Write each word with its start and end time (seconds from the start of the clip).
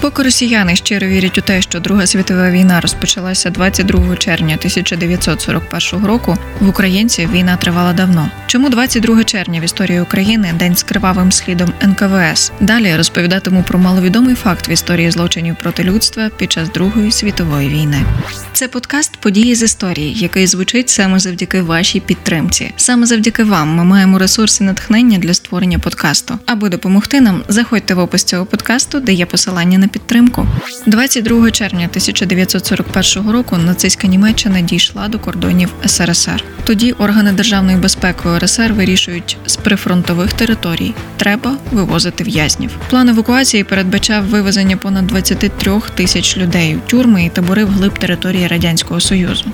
Поки 0.00 0.22
росіяни 0.22 0.76
щиро 0.76 1.06
вірять 1.06 1.38
у 1.38 1.40
те, 1.40 1.62
що 1.62 1.80
Друга 1.80 2.06
світова 2.06 2.50
війна 2.50 2.80
розпочалася 2.80 3.50
22 3.50 4.16
червня 4.16 4.54
1941 4.58 6.06
року, 6.06 6.36
в 6.60 6.68
українців 6.68 7.32
війна 7.32 7.56
тривала 7.56 7.92
давно. 7.92 8.30
Чому 8.46 8.68
22 8.68 9.24
червня 9.24 9.60
в 9.60 9.64
історії 9.64 10.00
України 10.00 10.54
день 10.58 10.76
з 10.76 10.82
кривавим 10.82 11.32
слідом 11.32 11.72
НКВС? 11.82 12.52
Далі 12.60 12.96
розповідатиму 12.96 13.62
про 13.62 13.78
маловідомий 13.78 14.34
факт 14.34 14.68
в 14.68 14.70
історії 14.70 15.10
злочинів 15.10 15.56
проти 15.62 15.84
людства 15.84 16.30
під 16.36 16.52
час 16.52 16.68
Другої 16.68 17.12
світової 17.12 17.68
війни. 17.68 18.04
Це 18.52 18.68
подкаст 18.68 19.16
Події 19.16 19.54
з 19.54 19.62
історії, 19.62 20.14
який 20.14 20.46
звучить 20.46 20.88
саме 20.88 21.18
завдяки 21.18 21.62
вашій 21.62 22.00
підтримці. 22.00 22.72
Саме 22.76 23.06
завдяки 23.06 23.44
вам 23.44 23.74
ми 23.74 23.84
маємо 23.84 24.18
ресурси 24.18 24.64
натхнення 24.64 25.18
для 25.18 25.34
створення 25.34 25.78
подкасту. 25.78 26.38
Аби 26.46 26.68
допомогти 26.68 27.20
нам, 27.20 27.42
заходьте 27.48 27.94
в 27.94 27.98
опис 27.98 28.24
цього 28.24 28.46
подкасту, 28.46 29.00
де 29.00 29.12
є 29.12 29.26
посилання 29.26 29.78
на 29.78 29.88
підтримку. 29.92 30.46
22 30.86 31.50
червня 31.50 31.86
1941 31.90 33.30
року 33.30 33.56
нацистська 33.56 34.06
Німеччина 34.06 34.60
дійшла 34.60 35.08
до 35.08 35.18
кордонів 35.18 35.72
СРСР. 35.86 36.44
Тоді 36.64 36.92
органи 36.92 37.32
державної 37.32 37.76
безпеки 37.76 38.38
РСР 38.38 38.72
вирішують 38.72 39.36
з 39.46 39.56
прифронтових 39.56 40.32
територій. 40.32 40.94
Треба 41.16 41.56
вивозити 41.72 42.24
в'язнів. 42.24 42.70
План 42.90 43.08
евакуації 43.08 43.64
передбачав 43.64 44.24
вивезення 44.24 44.76
понад 44.76 45.06
23 45.06 45.80
тисяч 45.94 46.36
людей 46.36 46.76
у 46.76 46.90
тюрми 46.90 47.24
і 47.24 47.28
табори 47.28 47.64
вглиб 47.64 47.98
території 47.98 48.46
радянського 48.46 49.00
союзу. 49.00 49.44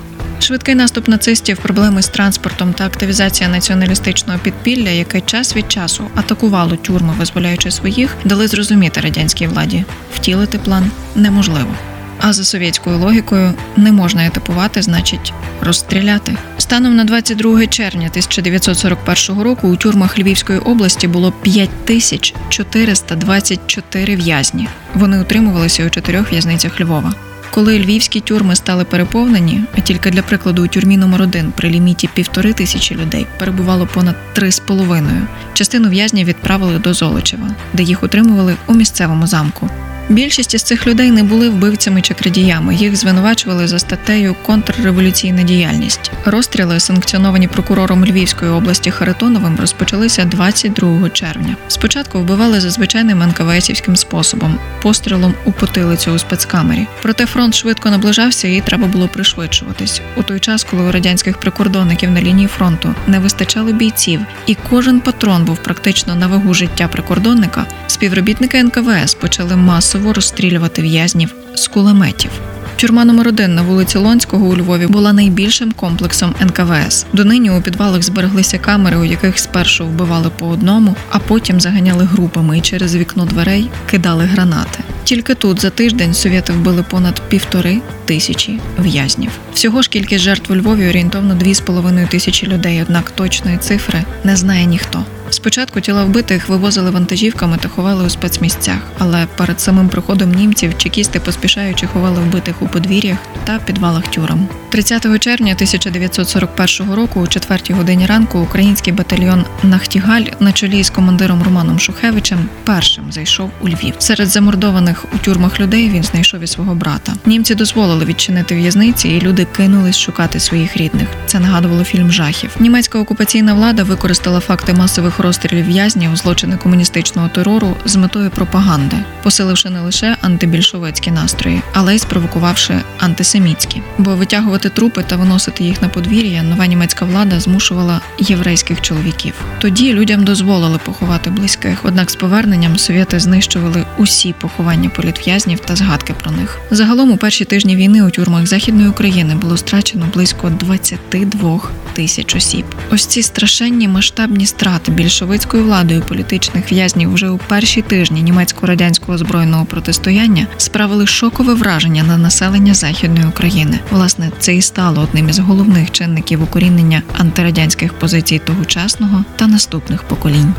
Швидкий 0.41 0.75
наступ 0.75 1.09
нацистів, 1.09 1.59
проблеми 1.59 2.03
з 2.03 2.09
транспортом 2.09 2.73
та 2.73 2.87
активізація 2.87 3.49
націоналістичного 3.49 4.39
підпілля, 4.39 4.91
яке 4.91 5.21
час 5.21 5.57
від 5.57 5.73
часу 5.73 6.05
атакувало 6.15 6.77
тюрми, 6.77 7.15
визволяючи 7.19 7.70
своїх, 7.70 8.17
дали 8.25 8.48
зрозуміти 8.48 9.01
радянській 9.01 9.47
владі 9.47 9.84
втілити 10.15 10.59
план 10.59 10.91
неможливо. 11.15 11.75
А 12.20 12.33
за 12.33 12.45
совєтською 12.45 12.98
логікою 12.98 13.55
не 13.77 13.93
можна 13.93 14.27
етапувати, 14.27 14.83
значить 14.83 15.33
розстріляти. 15.61 16.37
Станом 16.59 16.97
на 16.97 17.05
22 17.05 17.67
червня 17.67 18.06
1941 18.11 19.43
року 19.43 19.69
у 19.69 19.77
тюрмах 19.77 20.19
Львівської 20.19 20.59
області 20.59 21.09
було 21.09 21.33
5424 21.33 24.17
в'язні. 24.17 24.69
Вони 24.95 25.21
утримувалися 25.21 25.87
у 25.87 25.91
чотирьох 25.91 26.33
в'язницях 26.33 26.81
Львова. 26.81 27.15
Коли 27.50 27.78
львівські 27.78 28.20
тюрми 28.20 28.56
стали 28.56 28.84
переповнені, 28.84 29.64
а 29.78 29.80
тільки 29.80 30.11
для 30.11 30.22
прикладу 30.22 30.64
у 30.64 30.69
тюрмі 30.69 30.97
номер 30.97 31.22
1 31.22 31.53
при 31.56 31.70
ліміті 31.70 32.08
півтори 32.14 32.53
тисячі 32.53 32.94
людей 32.94 33.27
перебувало 33.38 33.86
понад 33.86 34.16
три 34.33 34.53
з 34.53 34.58
половиною. 34.58 35.27
Частину 35.55 35.88
в'язнів 35.88 36.27
відправили 36.27 36.78
до 36.78 36.94
Золочева, 36.94 37.48
де 37.72 37.83
їх 37.83 38.03
утримували 38.03 38.56
у 38.66 38.75
місцевому 38.75 39.27
замку. 39.27 39.70
Більшість 40.09 40.55
із 40.55 40.62
цих 40.62 40.87
людей 40.87 41.11
не 41.11 41.23
були 41.23 41.49
вбивцями 41.49 42.03
чи 42.03 42.15
крадіями. 42.15 42.75
Їх 42.75 42.97
звинувачували 42.97 43.69
за 43.69 43.79
статтею 43.79 44.37
контрреволюційна 44.43 45.43
діяльність. 45.43 46.11
Розстріли, 46.25 46.81
санкціоновані 46.81 47.49
прокурором 47.49 48.05
Львівської 48.05 48.51
області 48.51 48.91
Харитоновим, 48.91 49.57
розпочалися 49.61 50.25
22 50.25 51.11
червня. 51.11 51.57
Спочатку 51.69 52.19
вбивали 52.19 52.61
за 52.61 52.71
звичайним 52.71 53.19
НКВСівським 53.19 53.97
способом 53.97 54.59
пострілом 54.83 55.34
у 55.45 55.53
потилицю 55.53 56.12
у 56.12 56.19
спецкамері. 56.19 56.87
Проте 57.03 57.27
фронт 57.27 57.55
швидко 57.55 57.91
наближався 57.91 58.49
і 58.49 58.61
треба 58.61 58.87
було 58.87 59.09
пришвидшуватись 59.09 60.01
у 60.17 60.23
той 60.23 60.41
час, 60.41 60.65
коли 60.65 60.83
у 60.83 60.93
радянських 60.93 61.39
прикордонників 61.39 62.11
на 62.11 62.23
лінії 62.23 62.49
фронту 62.49 62.95
не 63.07 63.19
вистачало 63.19 63.73
бійців, 63.73 64.21
і 64.47 64.57
кожен 64.71 65.01
патрон 65.01 65.45
був 65.45 65.59
практично 65.59 66.15
на 66.15 66.27
вагу 66.27 66.55
життя 66.55 66.89
прикордонника. 66.89 67.67
Співробітники 67.87 68.62
НКВС 68.62 69.17
почали 69.21 69.57
масово 69.57 69.95
масово 69.97 70.12
розстрілювати 70.12 70.83
в'язнів 70.83 71.34
з 71.55 71.69
кулеметів. 71.69 72.31
Тюрма 72.76 73.04
номер 73.04 73.28
1 73.28 73.54
на 73.54 73.62
вулиці 73.62 73.98
Лонського 73.98 74.47
у 74.47 74.56
Львові 74.56 74.87
була 74.87 75.12
найбільшим 75.12 75.72
комплексом 75.72 76.34
НКВС. 76.41 77.06
Донині 77.12 77.50
у 77.50 77.62
підвалах 77.62 78.03
збереглися 78.03 78.59
камери, 78.59 78.97
у 78.97 79.04
яких 79.04 79.38
спершу 79.38 79.87
вбивали 79.87 80.31
по 80.38 80.47
одному, 80.47 80.97
а 81.10 81.19
потім 81.19 81.60
заганяли 81.60 82.04
групами 82.04 82.59
і 82.59 82.60
через 82.60 82.97
вікно 82.97 83.25
дверей 83.25 83.71
кидали 83.91 84.25
гранати. 84.25 84.78
Тільки 85.04 85.34
тут 85.34 85.60
за 85.60 85.71
тиждень 85.71 86.15
совєти 86.15 86.53
вбили 86.53 86.84
понад 86.91 87.22
півтори 87.28 87.81
тисячі 88.04 88.60
в'язнів. 88.78 89.31
Всього 89.54 89.82
ж 89.82 89.88
кількість 89.88 90.25
жертв 90.25 90.53
у 90.53 90.56
Львові 90.56 90.88
орієнтовно 90.88 91.34
2,5 91.34 92.09
тисячі 92.09 92.47
людей. 92.47 92.82
Однак 92.82 93.10
точної 93.10 93.59
цифри 93.59 94.04
не 94.25 94.37
знає 94.37 94.66
ніхто. 94.66 95.04
Спочатку 95.36 95.80
тіла 95.80 96.04
вбитих 96.04 96.48
вивозили 96.48 96.91
вантажівками 96.91 97.56
та 97.60 97.69
ховали 97.69 98.04
у 98.06 98.10
спецмісцях, 98.10 98.78
але 98.98 99.26
перед 99.36 99.60
самим 99.60 99.88
приходом 99.88 100.32
німців 100.32 100.78
чекісти 100.78 101.20
поспішаючи 101.20 101.86
ховали 101.86 102.20
вбитих 102.20 102.62
у 102.62 102.69
подвір'ях 102.69 103.19
та 103.44 103.58
підвалах 103.58 104.08
тюрем. 104.08 104.48
30 104.69 105.20
червня 105.20 105.52
1941 105.52 106.94
року, 106.94 107.20
у 107.20 107.26
четвертій 107.26 107.72
годині 107.72 108.06
ранку, 108.06 108.38
український 108.38 108.92
батальйон 108.92 109.44
Нахтігаль 109.62 110.24
на 110.41 110.52
чолі 110.52 110.84
з 110.84 110.91
командиром 110.91 111.42
Романом 111.42 111.78
Шухевичем 111.78 112.48
першим 112.64 113.12
зайшов 113.12 113.50
у 113.60 113.68
Львів. 113.68 113.94
Серед 113.98 114.28
замордованих 114.28 115.04
у 115.14 115.18
тюрмах 115.18 115.60
людей 115.60 115.88
він 115.88 116.03
знайшов 116.03 116.41
і 116.41 116.47
свого 116.47 116.74
брата. 116.74 117.12
Німці 117.26 117.54
дозволили 117.54 118.04
відчинити 118.04 118.54
в'язниці, 118.54 119.08
і 119.08 119.20
люди 119.20 119.47
кинулись 119.56 119.98
шукати 119.98 120.41
своїх 120.41 120.76
рідних. 120.76 121.08
Це 121.26 121.41
нагадувало 121.41 121.84
фільм 121.84 122.12
жахів. 122.12 122.56
Німецька 122.60 122.98
окупаційна 122.98 123.54
влада 123.54 123.82
використала 123.82 124.41
факти 124.41 124.72
масових 124.72 125.18
розстрілів 125.26 125.66
в'язнів, 125.66 126.16
злочини 126.16 126.56
комуністичного 126.56 127.28
терору 127.28 127.76
з 127.84 127.97
метою 127.97 128.31
пропаганди, 128.31 128.97
посиливши 129.22 129.70
не 129.70 129.81
лише 129.81 130.16
антибільшовицькі 130.20 131.10
настрої, 131.10 131.62
але 131.72 131.94
й 131.94 131.98
спровокувавши 131.98 132.75
антисемітські. 132.98 133.82
Бо 133.98 134.10
витягувати 134.15 134.69
трупи 134.69 135.03
та 135.03 135.16
виносити 135.16 135.65
їх 135.65 135.82
на 135.82 135.88
подвір'я, 135.88 136.42
нова 136.42 136.66
німецька 136.66 137.04
влада 137.04 137.41
змушувала 137.41 138.00
єврейських 138.19 138.81
чоловіків. 138.81 139.34
Тоді 139.59 139.92
людям 139.92 140.25
дозволили 140.25 140.78
поховати 140.78 141.31
близьких. 141.31 141.78
Однак 141.84 142.10
з 142.10 142.16
поверненням 142.16 142.78
совєти 142.78 143.20
знищували 143.20 143.84
усі 143.98 144.34
поховання 144.41 144.88
політв'язнів 144.88 145.60
та 145.60 145.76
згадки 145.76 146.15
про 146.22 146.31
них. 146.31 146.59
Загалом 146.70 147.10
у 147.10 147.16
перші 147.16 147.44
тижні 147.44 147.76
війни 147.76 148.03
у 148.03 148.10
тюрмах 148.10 148.47
західної 148.47 148.88
України 148.88 149.34
було 149.34 149.56
страчено 149.56 150.06
близько 150.15 150.50
22 150.50 151.60
тисяч 151.92 152.34
осіб. 152.36 152.65
Ось 152.91 153.06
ці 153.06 153.22
страшенні 153.22 153.88
масштабні 153.88 154.47
страти 154.47 154.92
більшовицькою 155.06 155.65
владою 155.65 156.03
політичних 156.03 156.72
в'язнів 156.72 157.12
вже 157.12 157.28
у 157.28 157.39
перші 157.39 157.83
тижні 157.83 158.22
німецько-радянського 158.22 159.19
збройного 159.19 159.65
протистояння 159.65 160.47
справили 160.56 161.06
шокове 161.06 161.55
враження 161.55 162.03
на 162.03 162.17
населення 162.17 162.75
західної 162.75 163.27
України. 163.27 163.78
Власне, 163.91 164.31
це 164.39 164.55
і 164.55 164.62
стало 164.62 165.03
одним 165.03 165.28
із 165.28 165.39
головних 165.39 165.91
чинників 165.91 166.43
укорінення 166.43 167.03
антирадянських 167.19 167.93
позицій 167.93 168.41
тогочасного 168.45 169.25
та 169.37 169.47
наступних 169.47 170.03
поколінь. 170.03 170.55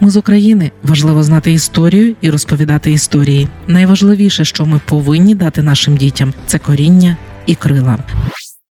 Ми 0.00 0.10
з 0.10 0.16
України 0.16 0.70
важливо 0.82 1.22
знати 1.22 1.52
історію 1.52 2.14
і 2.20 2.30
розповідати 2.30 2.92
історії. 2.92 3.48
Найважливіше, 3.66 4.44
що 4.44 4.66
ми 4.66 4.80
повинні 4.86 5.34
дати 5.34 5.62
нашим 5.62 5.96
дітям, 5.96 6.34
це 6.46 6.58
коріння 6.58 7.16
і 7.46 7.54
крила. 7.54 7.98